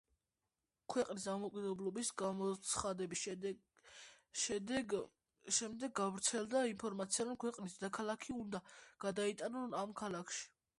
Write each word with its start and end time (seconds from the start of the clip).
ქვეყნის 0.93 1.25
დამოუკიდებლობის 1.27 2.09
გამოცხადების 2.21 3.21
შემდეგ 4.47 5.87
გავრცელდა 6.01 6.65
ინფორმაცია, 6.73 7.29
რომ 7.31 7.41
ქვეყნის 7.47 7.77
დედაქალაქი 7.79 8.39
უნდა 8.41 8.67
გადაიტანონ 9.09 9.81
ამ 9.85 9.99
ქალაქში. 10.05 10.47